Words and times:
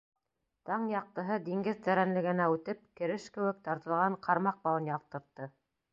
Таң 0.67 0.85
яҡтыһы, 0.91 1.37
диңгеҙ 1.49 1.83
тәрәнлегенә 1.89 2.49
үтеп, 2.55 2.81
кереш 3.01 3.27
кеүек 3.37 3.63
тартылған 3.69 4.19
ҡармаҡ 4.29 4.59
бауын 4.65 4.91
яҡтыртты. 4.95 5.51